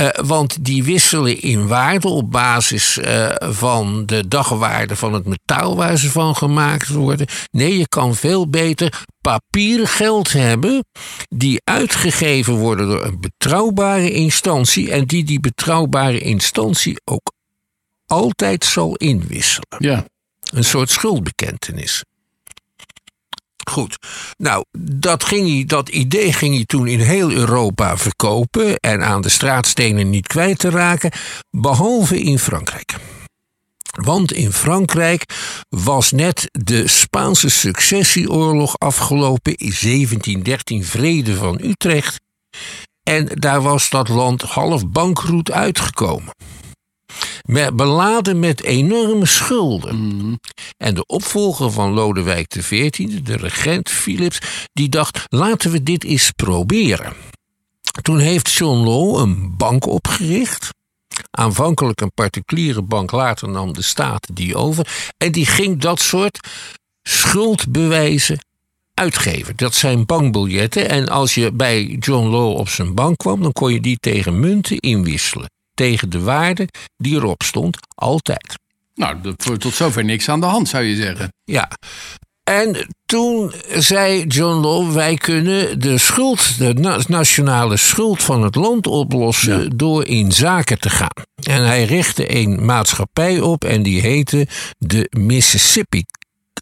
[0.00, 5.76] Uh, want die wisselen in waarde op basis uh, van de dagwaarde van het metaal
[5.76, 7.26] waar ze van gemaakt worden.
[7.50, 10.84] Nee, je kan veel beter papiergeld hebben
[11.28, 17.32] die uitgegeven worden door een betrouwbare instantie en die die betrouwbare instantie ook
[18.10, 19.76] altijd zal inwisselen.
[19.78, 20.04] Ja.
[20.52, 22.04] Een soort schuldbekentenis.
[23.70, 23.98] Goed.
[24.36, 29.20] Nou, dat, ging hij, dat idee ging hij toen in heel Europa verkopen en aan
[29.20, 31.12] de straatstenen niet kwijt te raken,
[31.50, 32.94] behalve in Frankrijk.
[33.90, 35.24] Want in Frankrijk
[35.68, 42.20] was net de Spaanse successieoorlog afgelopen in 1713, Vrede van Utrecht.
[43.02, 46.32] En daar was dat land half bankroet uitgekomen
[47.72, 50.16] beladen met enorme schulden.
[50.16, 50.34] Mhm.
[50.76, 54.38] En de opvolger van Lodewijk XIV, de regent Philips,
[54.72, 57.12] die dacht: laten we dit eens proberen.
[58.02, 60.68] Toen heeft John Law een bank opgericht.
[61.30, 65.12] Aanvankelijk een particuliere bank, later nam de staat die over.
[65.16, 66.48] En die ging dat soort
[67.02, 68.38] schuldbewijzen
[68.94, 69.56] uitgeven.
[69.56, 70.88] Dat zijn bankbiljetten.
[70.88, 74.40] En als je bij John Law op zijn bank kwam, dan kon je die tegen
[74.40, 78.54] munten inwisselen tegen de waarde die erop stond, altijd.
[78.94, 81.32] Nou, tot zover niks aan de hand, zou je zeggen.
[81.44, 81.70] Ja.
[82.44, 88.86] En toen zei John Law: wij kunnen de schuld, de nationale schuld van het land
[88.86, 91.24] oplossen door in zaken te gaan.
[91.42, 94.46] En hij richtte een maatschappij op en die heette
[94.78, 96.04] de Mississippi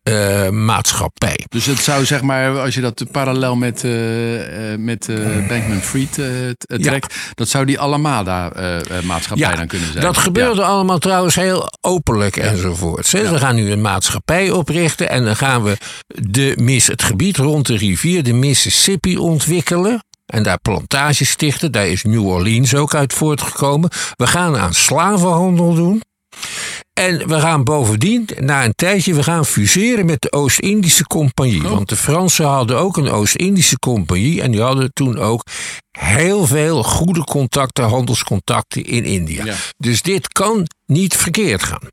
[0.03, 1.47] eh, maatschappij.
[1.49, 5.07] Dus het zou zeg maar, als je dat parallel met, eh, eh, met
[5.49, 6.21] Bankman Fried
[6.67, 10.05] trekt, dat zou die Alamada-maatschappij dan kunnen zijn.
[10.05, 13.11] Dat gebeurde allemaal trouwens heel openlijk enzovoort.
[13.11, 17.67] We gaan nu een maatschappij oprichten en dan gaan we de mis, het gebied rond
[17.67, 20.03] de rivier, de Mississippi, ontwikkelen.
[20.27, 21.73] En daar plantages stichten.
[21.73, 23.91] Daar is New Orleans ook uit voortgekomen.
[24.17, 26.03] We gaan aan slavenhandel doen.
[26.99, 31.65] En we gaan bovendien, na een tijdje, we gaan fuseren met de Oost-Indische Compagnie.
[31.65, 31.71] Oh.
[31.71, 34.43] Want de Fransen hadden ook een Oost-Indische Compagnie.
[34.43, 35.43] En die hadden toen ook
[35.99, 39.55] heel veel goede contacten, handelscontacten in India.
[39.77, 41.89] Dus dit kan niet verkeerd gaan.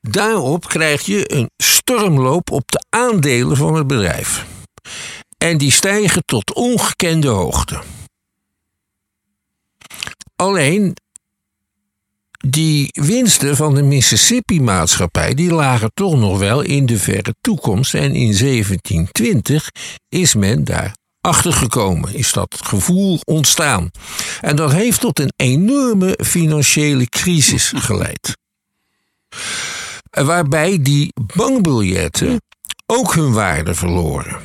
[0.00, 4.46] Daarop krijg je een stormloop op de aandelen van het bedrijf.
[5.38, 7.82] En die stijgen tot ongekende hoogte.
[10.36, 10.94] Alleen
[12.46, 17.94] die winsten van de Mississippi-maatschappij die lagen toch nog wel in de verre toekomst.
[17.94, 19.70] En in 1720
[20.08, 23.90] is men daar achtergekomen, is dat gevoel ontstaan.
[24.40, 28.36] En dat heeft tot een enorme financiële crisis geleid.
[30.10, 32.40] Waarbij die bankbiljetten
[32.86, 34.36] ook hun waarde verloren.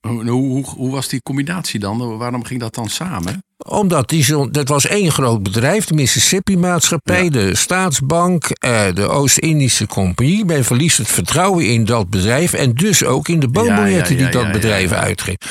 [0.00, 2.18] Hoe, hoe, hoe, was die combinatie dan?
[2.18, 3.42] Waarom ging dat dan samen?
[3.66, 9.86] Omdat die zo, dat was één groot bedrijf, de Mississippi-maatschappij, de staatsbank, eh, de Oost-Indische
[9.86, 10.44] Compagnie.
[10.44, 14.52] Men verliest het vertrouwen in dat bedrijf en dus ook in de bankbiljetten die dat
[14.52, 15.46] bedrijf uitgeeft.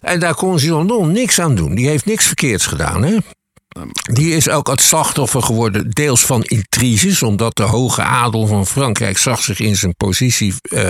[0.00, 1.74] En daar kon Girondon niks aan doen.
[1.74, 3.16] Die heeft niks verkeerds gedaan, hè?
[4.12, 9.18] Die is ook het slachtoffer geworden, deels van intriges, omdat de hoge adel van Frankrijk
[9.18, 10.88] zag zich in zijn positie uh,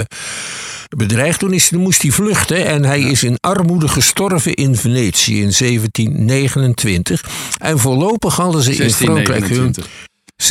[0.96, 1.38] bedreigd.
[1.38, 7.24] Toen, is, moest hij vluchten en hij is in armoede gestorven in Venetië in 1729.
[7.58, 9.74] En voorlopig hadden ze in Frankrijk hun.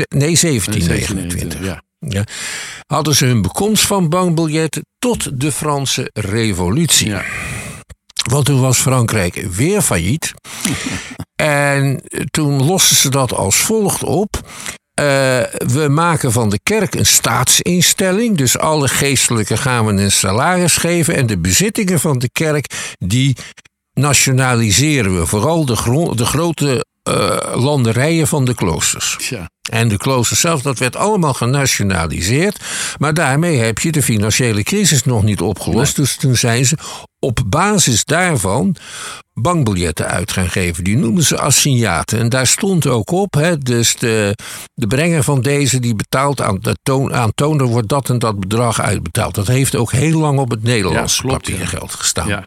[0.10, 1.66] Nee, 1729.
[1.66, 1.82] Ja.
[2.08, 2.24] Ja,
[2.88, 7.08] hadden ze hun bekomst van bankbiljetten tot de Franse Revolutie.
[7.08, 7.24] Ja.
[8.30, 10.34] Want toen was Frankrijk weer failliet.
[11.36, 14.36] en toen losten ze dat als volgt op.
[15.00, 15.06] Uh,
[15.52, 18.38] we maken van de kerk een staatsinstelling.
[18.38, 21.16] Dus alle geestelijken gaan we een salaris geven.
[21.16, 23.36] En de bezittingen van de kerk, die
[23.94, 25.26] nationaliseren we.
[25.26, 29.18] Vooral de, de grote uh, landerijen van de kloosters.
[29.30, 29.50] Ja.
[29.72, 32.60] En de kloosters zelf, dat werd allemaal genationaliseerd.
[32.98, 35.96] Maar daarmee heb je de financiële crisis nog niet opgelost.
[35.96, 36.78] Dus toen zijn ze
[37.20, 38.76] op basis daarvan
[39.34, 40.84] bankbiljetten uit gaan geven.
[40.84, 42.20] Die noemen ze assignaten.
[42.20, 44.36] En daar stond ook op, hè, dus de,
[44.74, 48.40] de brenger van deze die betaalt aan, de toon, aan toner wordt dat en dat
[48.40, 49.36] bedrag uitbetaald.
[49.36, 52.28] Dat heeft ook heel lang op het Nederlands ja, papiergeld gestaan.
[52.28, 52.46] Ja.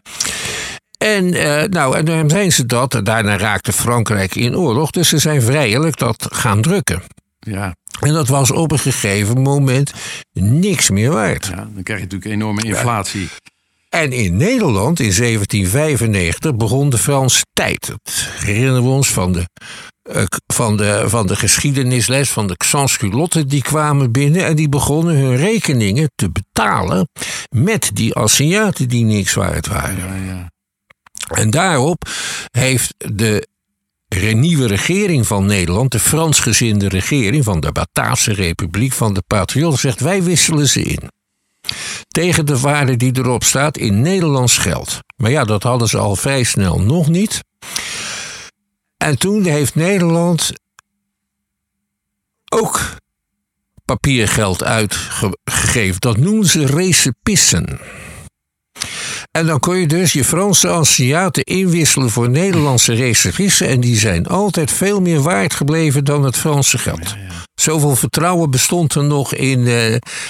[0.97, 2.99] En, uh, nou, en dan zijn ze dat.
[3.03, 4.91] Daarna raakte Frankrijk in oorlog.
[4.91, 7.01] Dus ze zijn vrijelijk dat gaan drukken.
[7.39, 7.75] Ja.
[7.99, 9.93] En dat was op een gegeven moment
[10.33, 11.45] niks meer waard.
[11.45, 13.29] Ja, dan krijg je natuurlijk enorme inflatie.
[13.89, 17.87] En in Nederland in 1795 begon de Franse tijd.
[17.87, 19.47] Dat herinneren we ons van de,
[20.15, 25.35] uh, van de, van de geschiedenisles van de die kwamen binnen en die begonnen hun
[25.35, 27.07] rekeningen te betalen
[27.49, 29.97] met die assignaten die niks waard waren.
[29.97, 30.53] Ja, ja.
[31.27, 32.09] En daarop
[32.51, 33.47] heeft de
[34.33, 39.99] nieuwe regering van Nederland, de Fransgezinde regering van de Bataafse Republiek van de Patriotten, zegt
[39.99, 41.11] wij wisselen ze in.
[42.07, 44.99] Tegen de waarde die erop staat in Nederlands geld.
[45.15, 47.43] Maar ja, dat hadden ze al vrij snel nog niet.
[48.97, 50.51] En toen heeft Nederland
[52.49, 52.95] ook
[53.85, 56.01] papiergeld uitgegeven.
[56.01, 57.79] Dat noemen ze recipissen.
[59.35, 63.67] En dan kon je dus je Franse Aziaten inwisselen voor Nederlandse reservissen.
[63.67, 67.15] En die zijn altijd veel meer waard gebleven dan het Franse geld.
[67.55, 69.65] Zoveel vertrouwen bestond er nog in uh,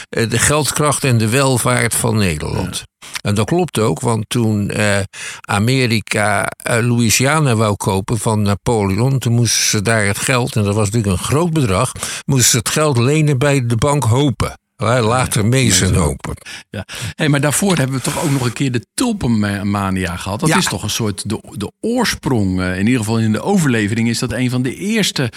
[0.09, 2.83] de geldkracht en de welvaart van Nederland.
[3.21, 4.97] En dat klopt ook, want toen uh,
[5.41, 10.75] Amerika uh, Louisiana wou kopen van Napoleon, toen moesten ze daar het geld, en dat
[10.75, 11.91] was natuurlijk een groot bedrag,
[12.25, 14.53] moesten ze het geld lenen bij de bank Hopen.
[14.77, 16.35] Later Mason open.
[16.69, 16.85] Ja.
[17.15, 20.39] Hey, maar daarvoor hebben we toch ook nog een keer de tulpenmania gehad.
[20.39, 22.61] Dat is toch een soort de, de oorsprong.
[22.61, 25.31] Eh, in ieder geval in de overlevering is dat een van de eerste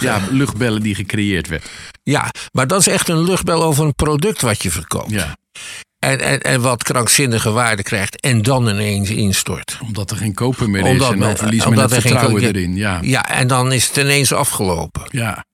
[0.00, 1.70] ja, luchtbellen die gecreëerd werd.
[2.02, 5.10] Ja, maar dat is echt een luchtbel over een product wat je verkoopt.
[5.10, 5.36] Ja.
[5.98, 9.78] En, en, en wat krankzinnige waarde krijgt en dan ineens instort.
[9.82, 12.76] Omdat er geen koper meer is en dan verliest men het vertrouwen erin.
[12.76, 12.98] Ja.
[13.02, 15.02] ja, en dan is het ineens afgelopen.
[15.10, 15.44] Ja.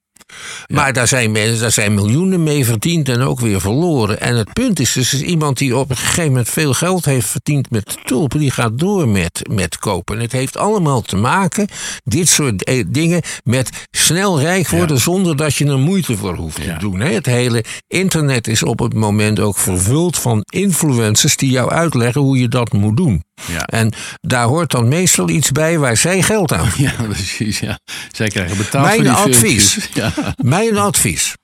[0.67, 4.21] Maar daar zijn mensen, daar zijn miljoenen mee verdiend en ook weer verloren.
[4.21, 7.29] En het punt is dus, is iemand die op een gegeven moment veel geld heeft
[7.29, 10.17] verdiend met tulpen, die gaat door met, met kopen.
[10.17, 11.69] En het heeft allemaal te maken,
[12.05, 15.03] dit soort eh, dingen, met snel rijk worden Ja.
[15.03, 17.01] zonder dat je er moeite voor hoeft te doen.
[17.01, 17.13] Hè?
[17.13, 22.39] Het hele internet is op het moment ook vervuld van influencers die jou uitleggen hoe
[22.39, 23.23] je dat moet doen.
[23.47, 23.65] Ja.
[23.65, 27.59] En daar hoort dan meestal iets bij waar zij geld aan Ja, precies.
[27.61, 27.79] Ja.
[28.13, 29.89] Zij krijgen betaald Mijn advies.
[29.95, 30.13] Ja.
[30.37, 31.35] Mijn advies.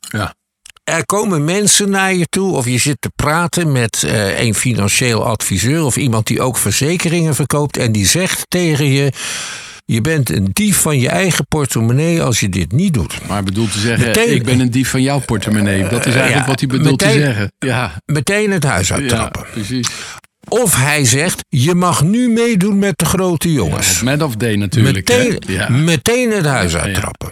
[0.00, 0.34] Ja.
[0.84, 5.24] Er komen mensen naar je toe of je zit te praten met eh, een financieel
[5.26, 9.12] adviseur of iemand die ook verzekeringen verkoopt en die zegt tegen je:
[9.84, 13.26] je bent een dief van je eigen portemonnee als je dit niet doet.
[13.28, 15.82] Maar bedoelt te zeggen, Meteen- ik ben een dief van jouw portemonnee.
[15.88, 17.52] Dat is eigenlijk Ja, wat hij bedoelt te zeggen.
[17.58, 19.46] Ja, Meteen het huis ja uittrappen.
[19.52, 19.88] precies.
[20.48, 24.02] Of hij zegt: je mag nu meedoen met de grote jongens.
[24.02, 25.08] Man of Day natuurlijk.
[25.08, 25.68] meteen, Ja.
[25.68, 27.23] meteen het huis uittrappen.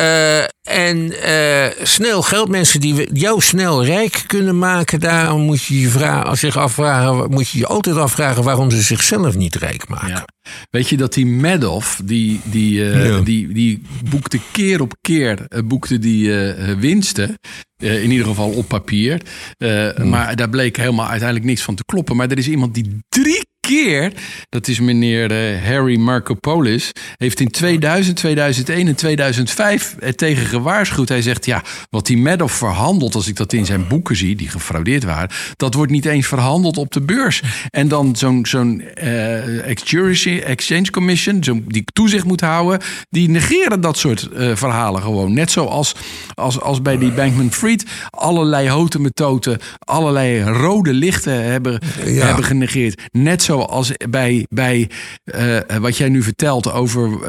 [0.00, 5.80] Eh, en eh, snel geld, mensen die jou snel rijk kunnen maken, daarom moet je
[5.80, 10.08] je vra- zich afvragen, moet je je altijd afvragen waarom ze zichzelf niet rijk maken.
[10.08, 10.24] Ja.
[10.70, 13.20] Weet je dat die Madoff, die, die, eh, Ja.
[13.20, 17.38] die, die boekte keer op keer boekte die eh, winsten.
[17.82, 19.20] eh, in ieder geval op papier.
[19.56, 22.16] Eh, Maar daar bleek helemaal uiteindelijk niks van te kloppen.
[22.16, 24.12] Maar er is iemand die drie keer,
[24.48, 31.08] dat is meneer eh, Harry Markopoulos, heeft in 2000, 2001 en 2005 er tegen gewaarschuwd.
[31.08, 34.48] Hij zegt, ja, wat die Madoff verhandelt, als ik dat in zijn boeken zie, die
[34.48, 37.42] gefraudeerd waren, dat wordt niet eens verhandeld op de beurs.
[37.70, 42.80] En dan zo'n zo'n eh, exchange, Commission, zo, die toezicht moet houden,
[43.10, 45.32] die negeren dat soort eh, verhalen gewoon.
[45.32, 45.94] Net zoals
[46.34, 52.26] als, als bij die Bankman Fried allerlei houten metoten, allerlei rode lichten hebben, Ja.
[52.26, 53.00] hebben genegeerd.
[53.12, 54.90] Net zoals bij, bij
[55.24, 57.20] eh, wat jij nu vertelt over eh,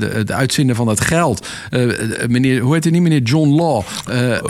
[0.00, 1.48] de, het uitzinnen van het geld.
[2.28, 3.82] Meneer, hoe heet het niet, meneer John Law.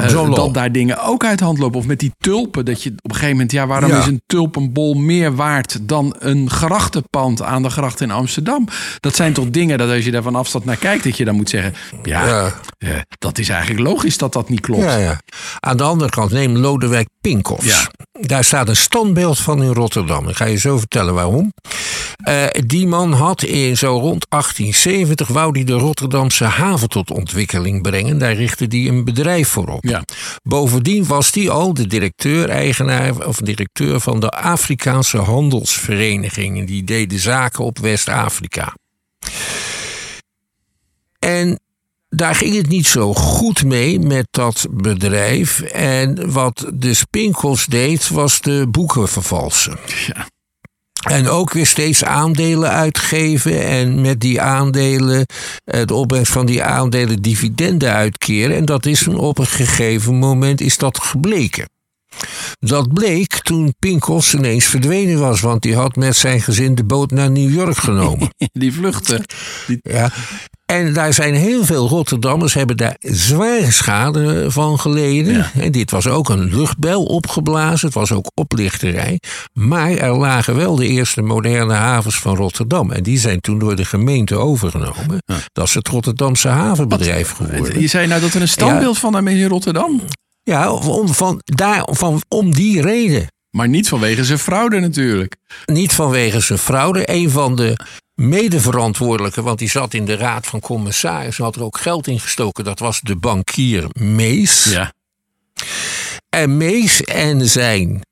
[0.08, 0.34] John Law.
[0.34, 1.78] Dat daar dingen ook uit de hand lopen.
[1.78, 2.64] Of met die tulpen.
[2.64, 3.98] Dat je op een gegeven moment, ja, waarom Ja.
[3.98, 8.68] is een tulpenbol meer waard dan een grachtenpand aan de gracht in Amsterdam?
[9.00, 11.34] Dat zijn toch dingen dat als je daar van afstand naar kijkt, dat je dan
[11.34, 13.04] moet zeggen: ja, Ja.
[13.18, 14.82] dat is eigenlijk logisch dat dat niet klopt.
[14.82, 15.20] Ja, ja.
[15.60, 17.66] Aan de andere kant, neem Lodewijk Pinkoffs.
[17.66, 17.90] Ja.
[18.26, 20.28] Daar staat een standbeeld van in Rotterdam.
[20.28, 21.52] Ik ga je zo vertellen waarom.
[22.20, 27.82] Eh, die man had in zo rond 1870 wou die de Rotterdamse haven tot ontwikkeling
[27.82, 28.18] brengen.
[28.18, 29.84] Daar richtte hij een bedrijf voor op.
[29.84, 30.04] Ja.
[30.42, 36.66] Bovendien was hij al de directeur, eigenaar of directeur van de Afrikaanse handelsverenigingen.
[36.66, 38.74] Die deden zaken op West-Afrika.
[41.18, 41.60] En
[42.08, 45.60] daar ging het niet zo goed mee met dat bedrijf.
[45.60, 49.78] En wat de Spinkels deed, was de boeken vervalsen.
[50.06, 50.26] Ja.
[51.08, 53.66] En ook weer steeds aandelen uitgeven.
[53.66, 55.26] En met die aandelen,
[55.64, 58.56] eh, de opbrengst van die aandelen, dividenden uitkeren.
[58.56, 61.68] En dat is op een gegeven moment is dat gebleken.
[62.58, 67.10] Dat bleek toen Pinkels ineens verdwenen was, want die had met zijn gezin de boot
[67.10, 68.34] naar New York genomen.
[68.52, 69.24] Die vluchten.
[69.66, 70.12] Die, Ja.
[70.70, 75.34] En daar zijn heel veel Rotterdammers hebben daar zware schade van geleden.
[75.34, 75.50] Ja.
[75.54, 77.86] En dit was ook een luchtbel opgeblazen.
[77.86, 79.20] Het was ook oplichterij.
[79.52, 82.90] Maar er lagen wel de eerste moderne havens van Rotterdam.
[82.90, 85.22] En die zijn toen door de gemeente overgenomen.
[85.52, 87.80] Dat is het Rotterdamse havenbedrijf geworden.
[87.80, 90.00] je zei nou dat er een standbeeld van hem is in Rotterdam.
[90.42, 93.26] Ja, om, van, daar, van, om die reden.
[93.50, 95.36] Maar niet vanwege zijn fraude natuurlijk.
[95.64, 97.02] Niet vanwege zijn fraude.
[97.12, 97.76] Een van de
[98.20, 102.64] medeverantwoordelijken, want die zat in de raad van commissarissen, had er ook geld in gestoken.
[102.64, 104.64] Dat was de bankier Mees.
[104.64, 104.92] Ja.
[106.28, 108.02] En Mees en zijn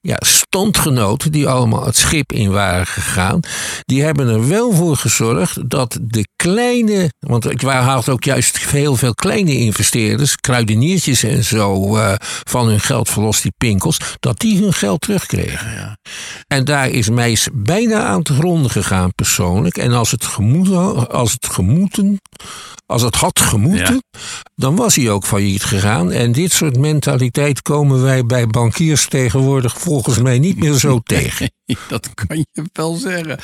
[0.00, 3.40] ja, standgenoten, die allemaal het schip in waren gegaan,
[3.84, 8.96] die hebben er wel voor gezorgd dat de kleine, want waren had ook juist heel
[8.96, 14.62] veel kleine investeerders, kruideniertjes en zo, eh, van hun geld verlost, die pinkels, dat die
[14.62, 15.98] hun geld terugkregen.
[16.46, 19.78] En daar is Meis bijna aan te gronden gegaan persoonlijk.
[19.78, 22.20] En als het, gemoeten, als het gemoeten,
[22.86, 24.02] als het had gemoeten,
[24.54, 26.12] dan was hij ook failliet gegaan.
[26.12, 31.50] En dit soort mentaliteit komen wij bij bankiers tegenwoordig volgens mij niet meer zo tegen.
[31.88, 33.38] Dat kan je wel zeggen.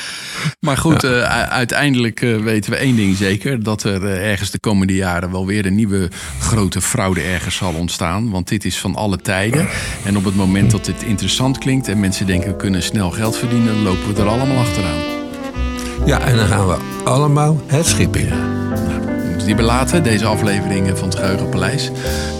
[0.60, 3.62] Maar goed, eh, uiteindelijk eh, weten we één ding zeker.
[3.62, 7.74] Dat er eh, ergens de komende jaren wel weer een nieuwe grote fraude ergens zal
[7.74, 8.30] ontstaan.
[8.30, 9.68] Want dit is van alle tijden.
[10.04, 13.36] En op het moment dat dit interessant klinkt en mensen denken we kunnen snel geld
[13.36, 15.00] verdienen, lopen we er allemaal achteraan.
[16.06, 18.61] Ja, en dan gaan we allemaal het schip in.
[19.44, 21.90] Die belaten, deze afleveringen van het Geheugenpaleis.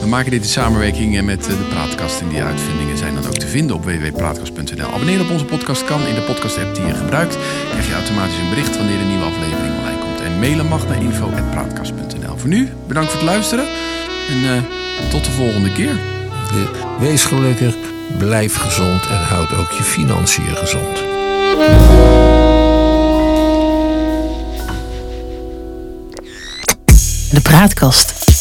[0.01, 2.21] We maken dit in samenwerking eh, met eh, de Praatkast.
[2.21, 4.87] En die uitvindingen zijn dan ook te vinden op www.praatkast.nl.
[4.87, 7.37] Abonneren op onze podcast kan in de podcast-app die je gebruikt.
[7.71, 10.21] Krijg je automatisch een bericht wanneer een nieuwe aflevering online komt.
[10.21, 12.37] En mailen mag naar info.praatkast.nl.
[12.37, 13.65] Voor nu, bedankt voor het luisteren.
[14.29, 15.97] En eh, tot de volgende keer.
[16.51, 17.75] Eh, Wees gelukkig,
[18.19, 21.03] blijf gezond en houd ook je financiën gezond.
[27.33, 28.32] de praatkast.